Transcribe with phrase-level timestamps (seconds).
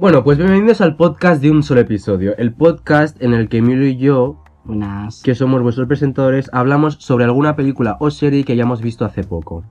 [0.00, 2.34] Bueno, pues bienvenidos al podcast de un solo episodio.
[2.38, 5.22] El podcast en el que Emilio y yo, Unas...
[5.22, 9.62] que somos vuestros presentadores, hablamos sobre alguna película o serie que hayamos visto hace poco.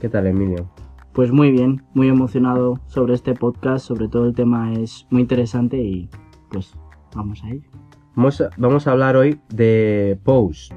[0.00, 0.70] ¿Qué tal, Emilio?
[1.12, 5.76] Pues muy bien, muy emocionado sobre este podcast, sobre todo el tema es muy interesante
[5.76, 6.08] y
[6.50, 6.72] pues
[7.14, 7.68] vamos a ello.
[8.14, 10.74] Vamos a, vamos a hablar hoy de Pose.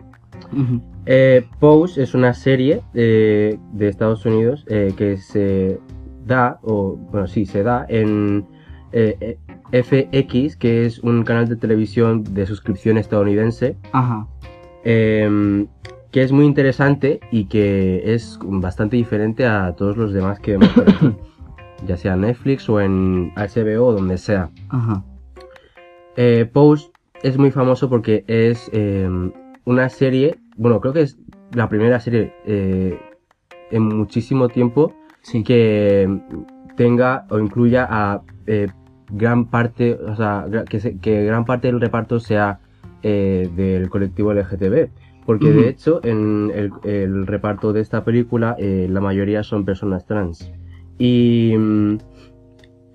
[1.06, 5.80] Eh, Pose es una serie eh, de Estados Unidos eh, que se
[6.26, 8.59] da, o bueno, sí, se da en
[8.92, 9.38] eh,
[9.72, 14.28] eh, FX, que es un canal de televisión de suscripción estadounidense, Ajá,
[14.84, 15.68] em,
[16.12, 20.72] que es muy interesante y que es bastante diferente a todos los demás que vemos
[21.86, 24.50] ya sea en Netflix o en HBO o donde sea.
[24.70, 25.04] ajá,
[26.16, 29.32] Eh, Pose es muy famoso porque es em,
[29.66, 31.18] una serie, bueno, creo que es
[31.54, 32.34] la primera serie
[33.72, 35.44] en muchísimo tiempo sí.
[35.44, 36.08] que
[36.76, 38.68] tenga o incluya a eh,
[39.12, 42.60] gran parte, o sea, que, se- que gran parte del reparto sea
[43.04, 44.90] eh, del colectivo LGTB.
[45.26, 50.06] Porque de hecho, en el, el reparto de esta película, eh, la mayoría son personas
[50.08, 50.52] trans.
[50.98, 51.98] Y mm,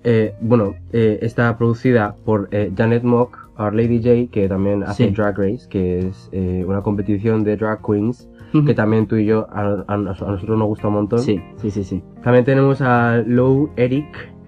[0.03, 5.07] eh, bueno, eh, está producida por eh, Janet Mock, Our Lady J, que también hace
[5.07, 5.13] Sí.
[5.15, 8.29] Drag Race, que es eh, una competición de drag queens,
[8.65, 11.19] que también tú y yo, a, a- a nosotros nos gusta un montón.
[11.19, 12.01] Sí, sí, sí, sí.
[12.23, 14.05] También tenemos a Lou Eric,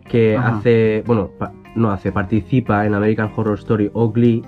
[0.09, 0.57] que Ajá.
[0.57, 1.31] hace, bueno,
[1.75, 4.41] no hace, participa en American Horror Story o Glee,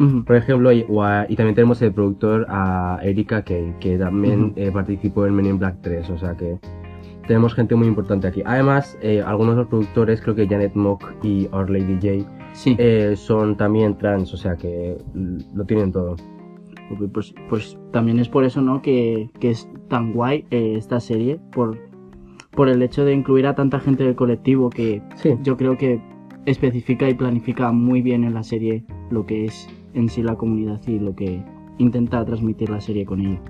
[0.00, 4.44] Ujú, por ejemplo, y, a- y también tenemos el productor a Erika Kane, que también
[4.44, 4.52] Ujú.
[4.56, 6.58] eh, participó en Men in Black 3, o sea que
[7.28, 8.42] tenemos gente muy importante aquí.
[8.44, 12.74] Además, eh, algunos de los productores, creo que Janet Mock y Our Lady J, Sí,
[12.78, 14.96] eh, son también trans, o sea que
[15.54, 16.16] lo tienen todo.
[17.12, 18.82] pues, pues también es por eso, ¿no?
[18.82, 21.78] Que, que es tan guay eh, esta serie, por,
[22.52, 26.00] por el hecho de incluir a tanta gente del colectivo que Sí, yo creo que
[26.46, 30.80] especifica y planifica muy bien en la serie lo que es en sí la comunidad
[30.86, 31.42] y lo que
[31.78, 33.40] intenta transmitir la serie con ello.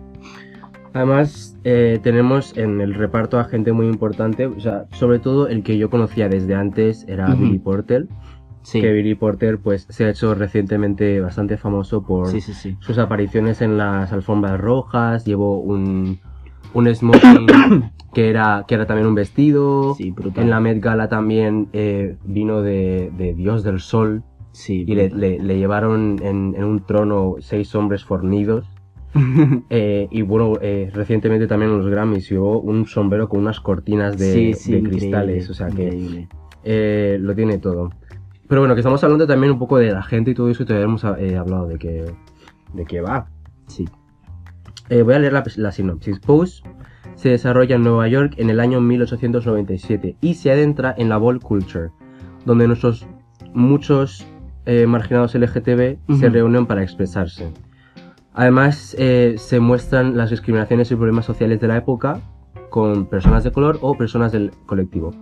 [0.95, 5.63] Además, eh, tenemos en el reparto a gente muy importante, o sea, sobre todo el
[5.63, 7.45] que yo conocía desde antes era Ujú.
[7.45, 8.09] Billy Porter,
[8.65, 12.77] Sí, que Billy Porter pues se ha hecho recientemente bastante famoso por sí, sí, sí.
[12.79, 16.21] sus apariciones en las alfombras rojas, llevó un,
[16.75, 17.47] un smoking
[18.15, 22.61] que era, que era también un vestido, Sí, en la Met Gala también eh, vino
[22.63, 24.23] de, de Dios del Sol
[24.53, 28.67] Sí, y le, le- le llevaron en, en un trono seis hombres fornidos.
[29.71, 34.19] Eh, y bueno, eh, recientemente también en los Grammys llevó un sombrero con unas cortinas
[34.19, 36.27] de, Sí, sí, de cristales, o sea que
[36.65, 37.91] eh, lo tiene todo.
[38.49, 40.67] Pero bueno, que estamos hablando también un poco de la gente y todo eso, y
[40.67, 42.05] todavía hemos eh, hablado de que,
[42.75, 43.27] de que va.
[43.67, 43.87] Sí.
[44.93, 46.21] Eh, voy a leer la, la sinopsis.
[46.21, 46.63] Pose
[47.15, 51.41] se desarrolla en Nueva York en el año 1897 y se adentra en la ball
[51.41, 51.89] culture,
[52.45, 53.07] donde nuestros
[53.55, 54.27] muchos
[54.67, 57.51] eh, marginados LGTB se reúnen para expresarse.
[58.35, 62.21] Además, eh, se muestran las discriminaciones y problemas sociales de la época
[62.69, 65.13] con personas de color o personas del colectivo.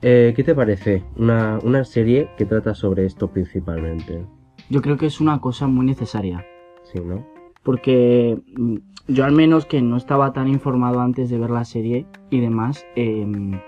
[0.00, 1.04] Eh, ¿Qué te parece?
[1.16, 4.26] Una, una serie que trata sobre esto principalmente.
[4.70, 6.44] Yo creo que es una cosa muy necesaria.
[6.82, 7.31] Sí, ¿no?
[7.62, 8.76] Porque mm,
[9.08, 12.84] yo al menos que no estaba tan informado antes de ver la serie y demás,
[12.96, 13.60] em,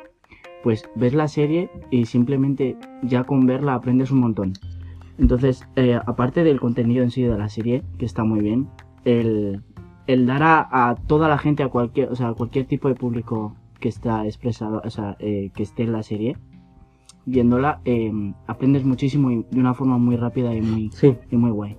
[0.63, 4.55] pues ves la serie y simplemente ya con verla aprendes un montón.
[5.19, 8.69] Entonces, eh, aparte del contenido en sí de la serie, que está muy bien,
[9.05, 9.63] el,
[10.07, 12.95] el dar a, a toda la gente, a cualquier, o sea, a cualquier tipo de
[12.95, 16.37] público que está expresado, o sea, eh, que esté en la serie,
[17.27, 21.15] viéndola, em, aprendes muchísimo y de una forma muy rápida y muy, Sí.
[21.31, 21.77] y muy guay.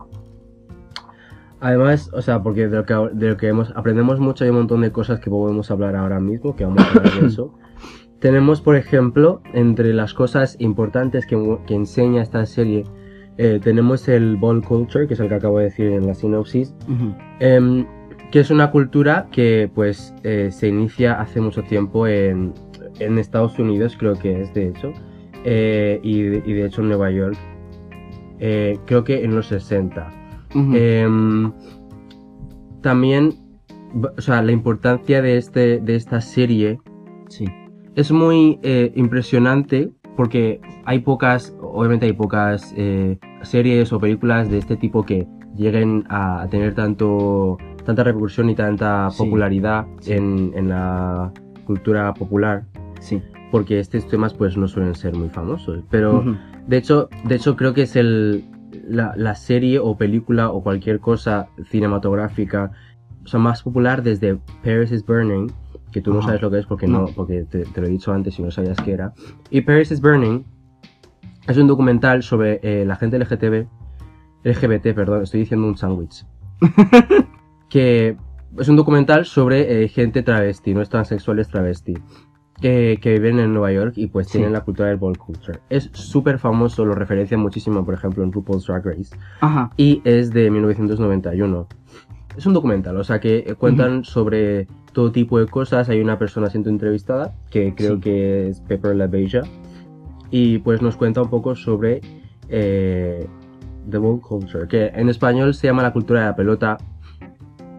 [1.65, 4.57] Además, o sea, porque de lo que, de lo que hemos, aprendemos mucho, hay un
[4.57, 7.57] montón de cosas que podemos hablar ahora mismo, que vamos a hablar de eso.
[8.19, 12.83] Tenemos, por ejemplo, entre las cosas importantes que, que enseña esta serie,
[13.39, 16.75] eh, tenemos el ball culture, que es el que acabo de decir en la sinopsis,
[16.87, 17.15] Ujú.
[17.39, 17.87] em,
[18.31, 22.53] que es una cultura que pues eh, se inicia hace mucho tiempo en,
[22.99, 24.93] en Estados Unidos, creo que es de hecho,
[25.43, 27.37] eh, y, de, y de hecho en Nueva York,
[28.39, 30.24] eh, creo que en los 60.
[30.55, 31.51] Em,
[32.81, 33.33] también,
[34.17, 36.79] o sea, la importancia de, este, de esta serie
[37.29, 37.45] Sí.
[37.95, 44.59] es muy eh, impresionante porque hay pocas, obviamente hay pocas eh, series o películas de
[44.59, 49.17] este tipo que lleguen a tener tanto, tanta repercusión y tanta Sí.
[49.23, 50.13] popularidad Sí.
[50.13, 51.31] En, en la
[51.65, 52.63] cultura popular
[52.99, 53.21] Sí.
[53.51, 56.23] porque estos temas pues no suelen ser muy famosos pero
[56.67, 58.43] de hecho, de hecho creo que es el,
[58.87, 62.71] la, la serie o película o cualquier cosa cinematográfica
[63.25, 65.51] o sea, más popular desde Paris is Burning,
[65.91, 68.13] que tú no sabes lo que es porque no, porque te, te lo he dicho
[68.13, 69.13] antes y no sabías qué era.
[69.49, 70.43] Y Paris is Burning
[71.47, 73.67] es un documental sobre eh, la gente LGTB,
[74.43, 76.25] LGBT, perdón, estoy diciendo un sándwich.
[77.69, 78.15] que
[78.57, 81.95] es un documental sobre eh, gente travesti, no es transexuales travesti.
[82.61, 85.59] Que, que, viven en Nueva York y pues tienen la cultura del ball culture.
[85.69, 89.15] Es súper famoso, lo referencia muchísimo, por ejemplo, en RuPaul's Drag Race.
[89.41, 89.71] Ajá.
[89.75, 91.67] Y es de 1991.
[92.37, 95.89] Es un documental, o sea que cuentan sobre todo tipo de cosas.
[95.89, 98.01] Hay una persona siendo entrevistada, que creo Sí.
[98.01, 99.41] que es Pepper LaBeija.
[100.31, 102.01] Y pues nos cuenta un poco sobre
[102.49, 103.27] eh,
[103.89, 106.77] The Ball Culture, que en español se llama la cultura de la pelota.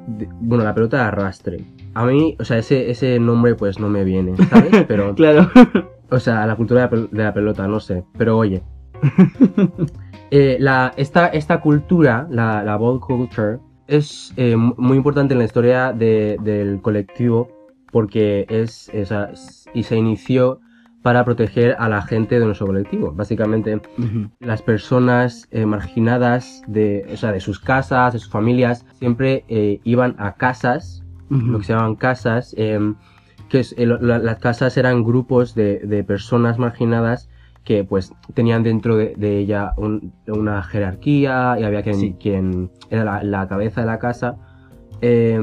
[0.07, 1.65] de- bueno, la pelota de arrastre.
[1.99, 4.85] A mí, o sea, ese, ese nombre pues no me viene, ¿sabes?
[4.89, 5.49] Pero, Claro.
[6.11, 8.05] o sea, la cultura de la pel- de la pelota, no sé.
[8.19, 8.63] Pero oye.
[10.33, 15.39] Eh, la, esta, esta cultura, la, la ball culture, es eh, mu- muy importante en
[15.39, 17.49] la historia de- del colectivo
[17.93, 19.31] porque es, esa
[19.73, 20.59] y se inició
[21.03, 23.13] para proteger a la gente de nuestro colectivo.
[23.13, 23.81] Básicamente,
[24.41, 29.79] las personas eh, marginadas de, o sea, de sus casas, de sus familias, siempre eh,
[29.85, 32.79] iban a casas Lo que se llamaban casas, eh,
[33.49, 37.29] que es- lo- la- las casas eran grupos de, de personas marginadas
[37.65, 42.17] que pues tenían dentro de, de ella un- una jerarquía y había quien, Sí.
[42.21, 44.37] quien era la, la cabeza de la casa.
[45.01, 45.41] Eh,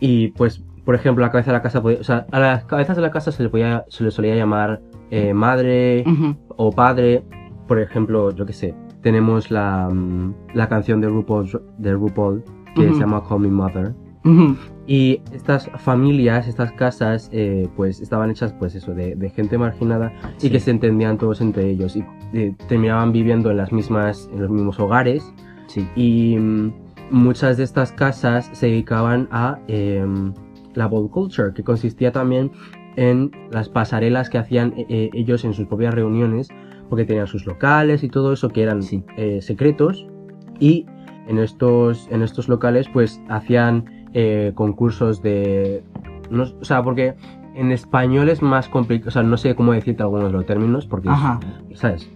[0.00, 2.96] y pues por ejemplo la cabeza de la casa podía- o sea a las cabezas
[2.96, 4.80] de la casa se le podía se le solía llamar
[5.10, 6.04] eh, madre
[6.56, 7.22] o padre.
[7.68, 11.48] Por ejemplo yo qué sé tenemos la, mm, la canción de RuPaul,
[11.78, 13.94] de RuPaul que se llama Call Me Mother
[14.86, 20.12] Y estas familias, estas casas, eh, pues estaban hechas, pues eso, de, de gente marginada
[20.38, 20.48] Sí.
[20.48, 24.42] y que se entendían todos entre ellos y eh, terminaban viviendo en las mismas, en
[24.42, 25.32] los mismos hogares
[25.66, 25.86] Sí.
[25.94, 26.72] y mm,
[27.10, 30.32] muchas de estas casas se dedicaban a em,
[30.74, 32.50] la ball culture, que consistía también
[32.96, 36.48] en las pasarelas que hacían eh, ellos en sus propias reuniones,
[36.90, 39.02] porque tenían sus locales y todo eso que eran Sí.
[39.40, 40.06] secretos
[40.58, 40.86] y
[41.28, 45.82] en estos, en estos locales pues hacían eh, concursos de...
[46.30, 47.14] no- o sea, porque
[47.54, 50.86] en español es más complicado, o sea, no sé cómo decirte algunos de los términos,
[50.86, 51.38] porque, Ajá.
[51.74, 52.10] ¿sabes?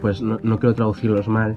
[0.00, 1.54] Pues no, no quiero traducirlos mal,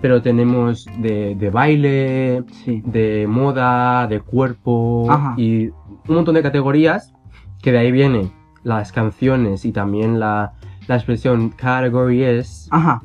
[0.00, 2.82] pero tenemos de, de baile, Sí.
[2.84, 5.34] de moda, de cuerpo Ajá.
[5.36, 7.14] y un montón de categorías
[7.62, 8.32] que de ahí vienen
[8.64, 10.54] las canciones y también la,
[10.88, 13.02] la expresión category is Ajá.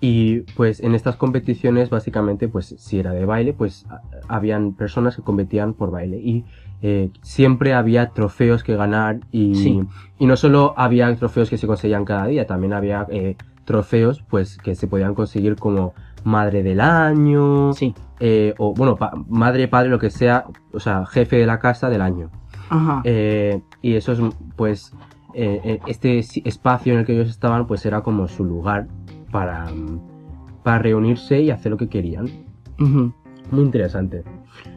[0.00, 3.86] Y pues en estas competiciones básicamente pues si era de baile pues
[4.28, 6.44] habían personas que competían por baile y
[6.82, 9.82] eh, siempre había trofeos que ganar y, Sí.
[10.18, 13.36] y no solo había trofeos que se conseguían cada día, también había eh,
[13.66, 15.92] trofeos pues que se podían conseguir como
[16.24, 17.94] madre del año Sí.
[18.20, 21.90] eh, o bueno pa- madre padre lo que sea o sea jefe de la casa
[21.90, 22.30] del año
[22.70, 23.02] Ajá.
[23.04, 24.20] eh, y eso es,
[24.56, 24.92] pues,
[25.34, 28.86] eh, eh, este espacio en el que ellos estaban, pues era como su lugar
[29.30, 29.66] para,
[30.62, 32.26] para reunirse y hacer lo que querían.
[32.78, 34.22] Muy interesante.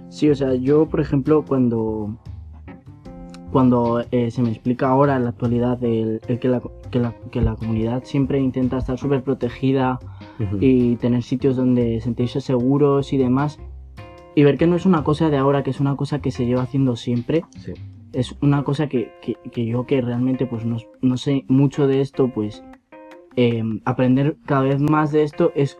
[0.09, 2.15] Sí, o sea, yo, por ejemplo, cuando
[3.51, 6.59] cuando eh, se me explica ahora en la actualidad el, el que, la,
[6.89, 9.99] que, la, que la comunidad siempre intenta estar súper protegida
[10.59, 13.59] y tener sitios donde sentirse seguros y demás,
[14.33, 16.47] y ver que no es una cosa de ahora, que es una cosa que se
[16.47, 17.73] lleva haciendo siempre, Sí.
[18.13, 22.01] es una cosa que, que, que yo que realmente pues no, no sé mucho de
[22.01, 22.63] esto, pues
[23.35, 25.77] eh, aprender cada vez más de esto es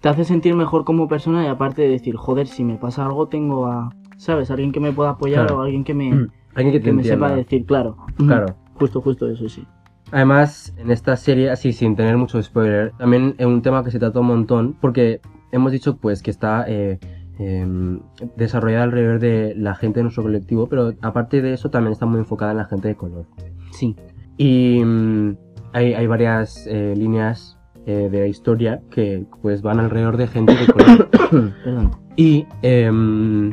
[0.00, 3.28] te hace sentir mejor como persona y aparte de decir, joder, si me pasa algo
[3.28, 4.50] tengo a, ¿sabes?
[4.50, 5.60] Alguien que me pueda apoyar Claro.
[5.60, 7.96] o alguien que me, Alguien que te que me sepa decir, claro.
[8.16, 8.54] Claro.
[8.74, 9.66] Justo, justo eso, sí.
[10.12, 13.98] Además, en esta serie, así sin tener mucho spoiler, también es un tema que se
[13.98, 16.98] trata un montón, porque hemos dicho pues que está eh,
[17.38, 18.00] em,
[18.36, 22.20] desarrollada alrededor de la gente de nuestro colectivo, pero aparte de eso también está muy
[22.20, 23.26] enfocada en la gente de color.
[23.72, 23.96] Sí.
[24.36, 25.36] Y mm,
[25.76, 30.54] hay, hay varias eh, líneas eh, de la historia que pues van alrededor de gente
[30.54, 31.08] de color.
[32.18, 33.50] Y em,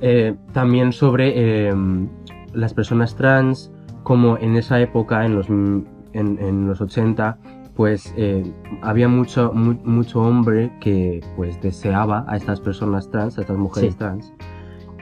[0.00, 2.08] eh, también sobre em,
[2.54, 3.70] las personas trans,
[4.02, 7.36] como en esa época, en los, en, en los 80,
[7.74, 8.42] pues eh,
[8.80, 13.92] había mucho, mu- mucho hombre que pues deseaba a estas personas trans, a estas mujeres
[13.92, 13.98] Sí.
[13.98, 14.32] trans,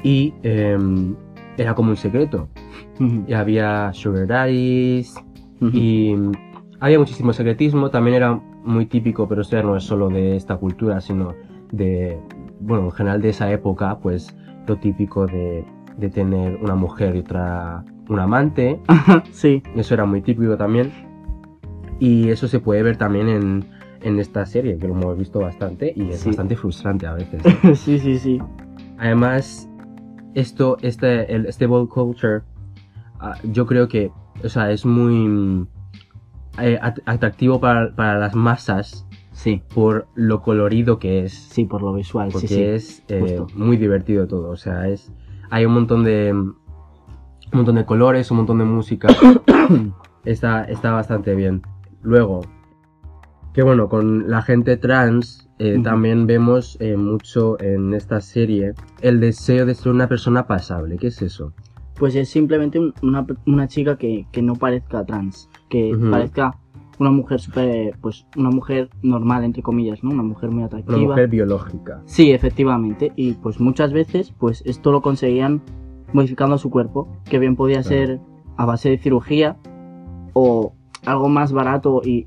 [0.02, 1.14] y em,
[1.56, 2.48] era como un secreto.
[3.28, 5.14] Y había sugar daddies,
[5.66, 5.76] ujú.
[5.76, 6.32] y mm,
[6.80, 10.56] había muchísimo secretismo, también era muy típico, pero esto ya no es solo de esta
[10.56, 11.34] cultura, sino
[11.72, 12.18] de,
[12.60, 14.34] bueno, en general de esa época, pues
[14.66, 15.64] lo típico de,
[15.98, 18.80] de tener una mujer y otra, un amante,
[19.32, 19.62] sí.
[19.76, 20.90] eso era muy típico también.
[22.00, 23.64] Y eso se puede ver también en,
[24.02, 26.28] en esta serie, que lo hemos visto bastante y es Sí.
[26.28, 27.42] bastante frustrante a veces.
[27.78, 28.40] sí, sí, sí.
[28.98, 29.68] Además,
[30.34, 32.42] esto, este, el, este culture,
[33.20, 34.10] ah, yo creo que,
[34.42, 35.66] o sea, es muy,
[36.60, 41.32] eh, at- atractivo para, para las masas Sí, por lo colorido que es.
[41.34, 42.62] sí, por lo visual, Porque sí, sí.
[42.62, 44.50] es eh, muy divertido todo.
[44.50, 45.12] O sea, es
[45.50, 46.54] hay un montón de un
[47.52, 49.08] montón de colores, un montón de música.
[50.24, 51.62] está, está bastante bien.
[52.02, 52.42] Luego,
[53.52, 59.66] que bueno, con la gente trans eh, también vemos mucho en esta serie el deseo
[59.66, 60.96] de ser una persona pasable.
[60.96, 61.52] ¿Qué es eso?
[61.98, 66.56] Pues es simplemente un- una, una chica que, que no parezca trans, que parezca
[66.98, 70.10] una mujer super, pues una mujer normal, entre comillas, ¿no?
[70.10, 70.96] Una mujer muy atractiva.
[70.98, 72.02] Una mujer biológica.
[72.06, 73.12] Sí, efectivamente.
[73.16, 75.60] Y pues muchas veces, pues esto lo conseguían
[76.12, 77.88] modificando su cuerpo, que bien podía Claro.
[77.88, 78.20] ser
[78.56, 79.56] a base de cirugía
[80.32, 80.72] o
[81.06, 82.26] algo más barato y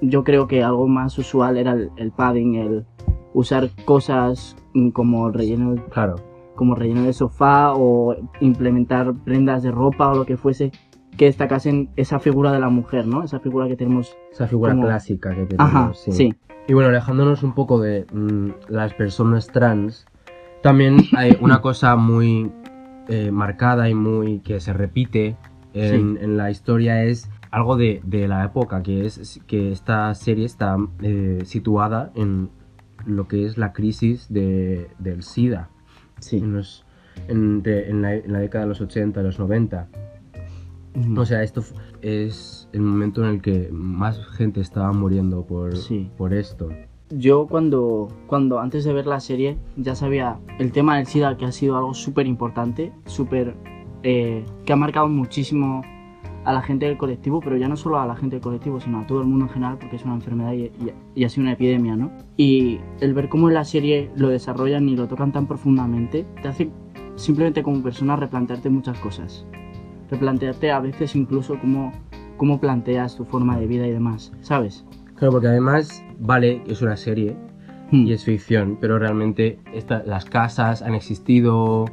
[0.00, 2.86] yo creo que algo más usual era el, el padding, el
[3.34, 4.56] usar cosas
[4.94, 6.16] como relleno, Claro.
[6.62, 10.70] Como relleno de sofá o implementar prendas de ropa o lo que fuese
[11.16, 13.24] que destacasen esa figura de la mujer, ¿no?
[13.24, 14.16] Esa figura que tenemos.
[14.30, 15.58] Esa figura Como- clásica que tenemos.
[15.74, 16.32] Ajá, sí.
[16.68, 20.06] Y bueno, alejándonos un poco de mm, las personas trans,
[20.62, 22.52] también hay una cosa muy
[23.08, 25.36] eh, marcada y muy que se repite
[25.74, 30.44] en, en la historia es algo de, de la época, que es que esta serie
[30.46, 32.50] está eh, situada en
[33.04, 35.68] lo que es la crisis de, del SIDA,
[36.22, 36.38] Sí.
[36.38, 36.84] en, los-
[37.28, 39.88] en- de- en la, en la década de los 80, los 90.
[40.94, 41.20] Ujú.
[41.20, 41.62] O sea, esto
[42.02, 46.10] es el momento en el que más gente estaba muriendo por, Sí.
[46.16, 46.68] por esto.
[47.10, 51.44] Yo cuando, cuando antes de ver la serie ya sabía el tema del SIDA que
[51.44, 53.54] ha sido algo súper importante, súper...
[54.02, 55.82] eh, que ha marcado muchísimo
[56.44, 59.00] a la gente del colectivo, pero ya no solo a la gente del colectivo, sino
[59.00, 61.42] a todo el mundo en general, porque es una enfermedad y, y- y ha sido
[61.42, 62.10] una epidemia, ¿no?
[62.36, 66.48] Y el ver cómo en la serie lo desarrollan y lo tocan tan profundamente, te
[66.48, 66.70] hace
[67.16, 69.46] simplemente como persona replantearte muchas cosas.
[70.10, 71.92] Replantearte a veces incluso cómo,
[72.36, 74.84] cómo planteas tu forma de vida y demás, ¿sabes?
[75.14, 77.36] Claro, porque además, vale, es una serie
[77.92, 78.06] Hmm.
[78.06, 81.84] y es ficción, pero realmente esta- las casas han existido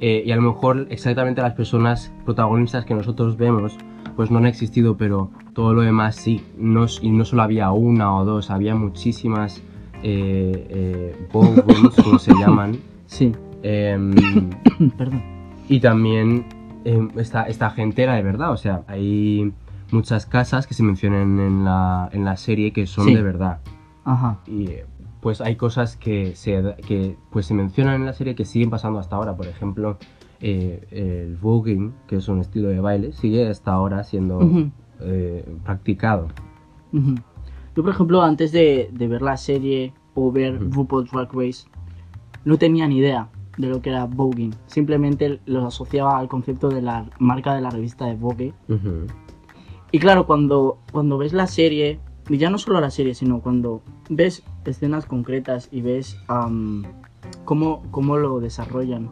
[0.00, 3.76] eh, y a lo mejor exactamente las personas protagonistas que nosotros vemos
[4.16, 6.44] pues no han existido, pero todo lo demás sí.
[6.56, 9.62] No, y no solo había una o dos, había muchísimas
[10.02, 12.78] eh, eh, ballrooms, como se llaman.
[13.06, 14.14] Sí, em,
[14.98, 15.22] perdón.
[15.68, 16.46] Y también
[16.84, 19.52] eh, esta, esta gente era de verdad, o sea, hay
[19.92, 23.14] muchas casas que se mencionan en la, en la serie que son Sí.
[23.14, 23.60] de verdad.
[24.04, 24.38] Ajá.
[24.46, 24.86] Y eh,
[25.20, 28.98] pues hay cosas que se, que, pues, se mencionan en la serie que siguen pasando
[28.98, 29.36] hasta ahora.
[29.36, 29.98] Por ejemplo,
[30.40, 34.70] eh, el voguing, que es un estilo de baile, sigue hasta ahora siendo
[35.00, 36.28] eh, practicado.
[36.92, 40.72] Yo, por ejemplo, antes de, de ver la serie o ver Ujú.
[40.72, 41.68] RuPaul's Drag Race,
[42.44, 44.54] no tenía ni idea de lo que era voguing.
[44.66, 48.54] Simplemente lo asociaba al concepto de la marca de la revista de Vogue.
[49.90, 51.98] Y claro, cuando, cuando ves la serie,
[52.28, 56.84] y ya no solo la serie, sino cuando ves escenas concretas y ves am,
[57.44, 59.08] cómo, cómo lo desarrollan,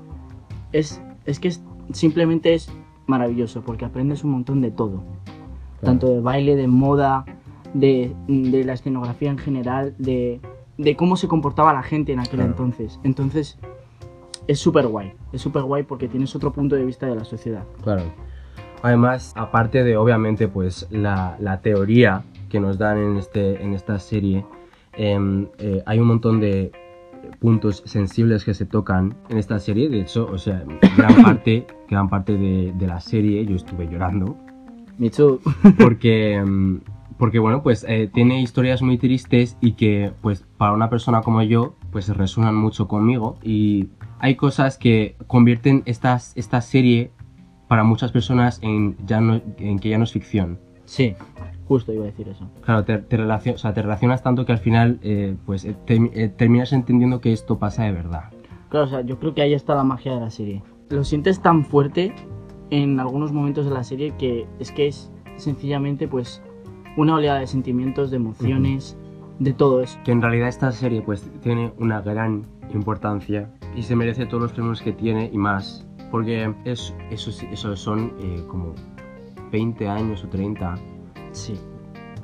[0.73, 2.71] es, es que es- simplemente es
[3.07, 5.03] maravilloso, porque aprendes un montón de todo.
[5.83, 7.25] tanto de baile, de moda,
[7.75, 10.41] de, de la escenografía en general, de,
[10.79, 12.51] de cómo se comportaba la gente en aquel Claro.
[12.51, 12.99] entonces.
[13.05, 13.59] Entonces,
[14.49, 17.65] es súper guay, es súper guay porque tienes otro punto de vista de la sociedad.
[17.85, 18.03] Claro.
[18.83, 23.99] Además, aparte de obviamente pues la, la teoría que nos dan en, este, en esta
[23.99, 24.45] serie,
[24.93, 26.73] em, eh, hay un montón de
[27.41, 29.89] puntos sensibles que se tocan en esta serie.
[29.89, 30.65] De hecho, o sea,
[30.97, 34.37] gran parte, gran parte de, de la serie yo estuve llorando
[34.99, 35.41] Me too.
[35.79, 36.81] porque, em,
[37.19, 41.43] porque bueno, pues eh, tiene historias muy tristes y que pues para una persona como
[41.43, 43.89] yo pues resuenan mucho conmigo y
[44.19, 47.13] hay cosas que convierten estas, esta serie
[47.69, 50.59] para muchas personas en, ya no, en que ya no es ficción.
[50.85, 51.15] Sí,
[51.69, 52.49] justo iba a decir eso.
[52.65, 55.77] Claro, te, te, relacio- o sea, te relacionas tanto que al final eh, pues eh,
[55.87, 58.31] te- eh, terminas entendiendo que esto pasa de verdad.
[58.69, 60.63] Claro, o sea, yo creo que ahí está la magia de la serie.
[60.91, 62.15] Lo sientes tan fuerte
[62.71, 66.43] en algunos momentos de la serie que es que es sencillamente pues
[66.97, 68.97] una oleada de sentimientos, de emociones,
[69.39, 69.99] de todo eso.
[70.05, 74.53] Que en realidad esta serie pues tiene una gran importancia y se merece todos los
[74.53, 75.87] premios que tiene y más.
[76.11, 78.75] Porque es, eso, eso son eh, como
[79.53, 80.77] 20 años o 30
[81.37, 81.55] Sí.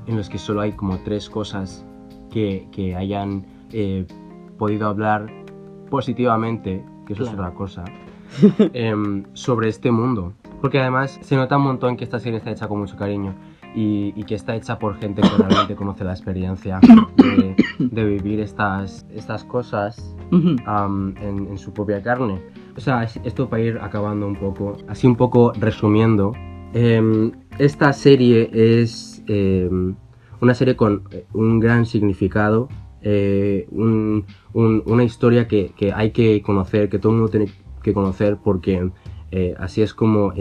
[0.07, 1.85] en los que solo hay como tres cosas
[2.31, 4.07] que, que hayan eh,
[4.59, 5.27] podido hablar
[5.91, 7.45] positivamente, que eso es Claro.
[7.45, 7.85] otra cosa,
[8.73, 10.33] em, sobre este mundo.
[10.61, 13.35] Porque además se nota un montón que esta serie está hecha con mucho cariño
[13.75, 16.79] y, y que está hecha por gente que realmente conoce la experiencia
[17.17, 20.15] de, de vivir estas, estas cosas
[20.67, 22.41] am, en, en su propia carne.
[22.77, 26.33] O sea, es- esto para ir acabando un poco, así un poco resumiendo,
[26.73, 29.69] em, esta serie es eh,
[30.41, 32.69] una serie con eh, un gran significado,
[33.03, 37.47] eh, un- un- una historia que, que hay que conocer, que todo el mundo tiene
[37.83, 38.91] que conocer porque
[39.31, 40.33] eh, así es como,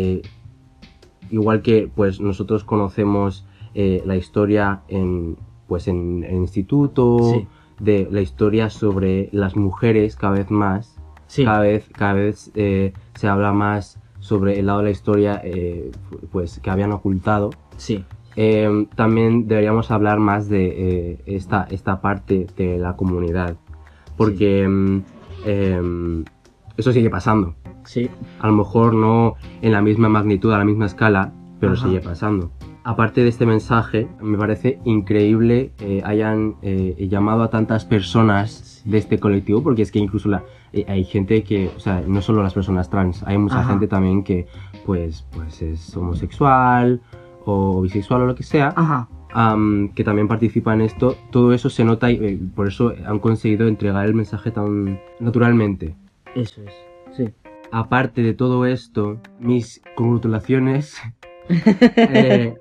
[1.29, 7.47] igual que pues nosotros conocemos la historia en, pues en el instituto, Sí.
[7.79, 13.27] de la historia sobre las mujeres cada vez más, Sí, cada vez, cada vez se
[13.27, 15.91] habla más sobre el lado de la historia eh,
[16.31, 17.49] pues que habían ocultado.
[17.75, 18.05] sí,
[18.37, 20.63] Eh, también deberíamos hablar más de
[21.11, 23.57] eh, esta, esta parte de la comunidad,
[24.15, 25.01] porque mm,
[25.45, 26.23] em,
[26.77, 27.55] eso sigue pasando.
[27.83, 28.09] sí,
[28.39, 31.85] A lo mejor no en la misma magnitud, a la misma escala, pero Ajá.
[31.87, 32.51] sigue pasando.
[32.83, 38.97] Aparte de este mensaje, me parece increíble eh, hayan eh, llamado a tantas personas de
[38.97, 42.41] este colectivo, porque es que incluso la, eh, hay gente que, o sea, no solo
[42.41, 43.69] las personas trans, hay mucha Ajá.
[43.69, 44.47] gente también que,
[44.85, 47.01] pues, pues es homosexual
[47.45, 49.07] o bisexual o lo que sea, ajá,
[49.95, 51.15] que también participa en esto.
[51.31, 55.95] Todo eso se nota y eh, por eso han conseguido entregar el mensaje tan naturalmente.
[56.35, 56.73] eso es,
[57.15, 57.29] sí.
[57.71, 61.01] Aparte de todo esto, mis congratulaciones
[61.49, 62.55] eh,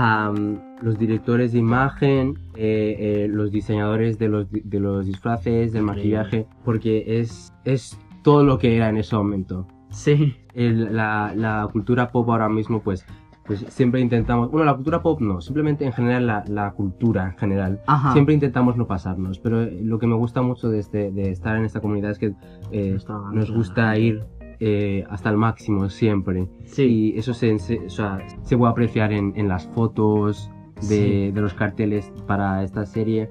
[0.00, 5.82] mm, los directores de imagen, eh, eh, los diseñadores de los, de los disfraces, del
[5.84, 9.66] maquillaje, porque es, es todo lo que era en ese momento.
[9.90, 13.06] Sí, El- la, la cultura pop ahora mismo, pues,
[13.46, 17.38] pues siempre intentamos, bueno, la cultura pop no, simplemente en general la, la cultura en
[17.38, 17.80] general.
[17.86, 18.12] ajá.
[18.12, 21.64] Siempre intentamos no pasarnos, pero lo que me gusta mucho de, este, de estar en
[21.64, 22.34] esta comunidad es que
[22.72, 22.98] eh,
[23.32, 24.24] nos gusta ir
[24.60, 26.46] eh, hasta el máximo siempre.
[26.64, 30.82] Sí, Y eso se, se- o sea, se puede apreciar en, en las fotos de,
[30.82, 31.30] Sí.
[31.32, 33.30] de los carteles para esta serie.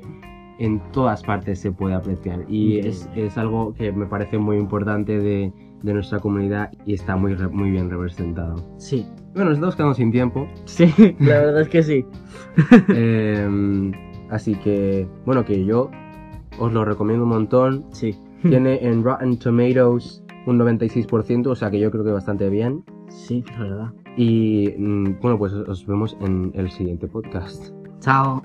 [0.58, 2.46] En todas partes se puede apreciar.
[2.50, 5.52] Y es, es algo que me parece muy importante de,
[5.84, 8.56] de nuestra comunidad y está muy, muy bien representado.
[8.78, 10.48] sí, Bueno, nos estamos quedando sin tiempo.
[10.66, 10.86] sí,
[11.20, 12.06] la verdad es que sí.
[12.90, 13.92] Em,
[14.30, 15.90] así que, bueno, que yo
[16.60, 17.86] os lo recomiendo un montón.
[17.92, 22.84] Sí, Tiene en Rotten Tomatoes un 96%, o sea que yo creo que bastante bien.
[23.10, 23.94] sí, la verdad.
[24.18, 27.74] Y mm, bueno, pues os vemos en el siguiente podcast.
[28.00, 28.42] Chao.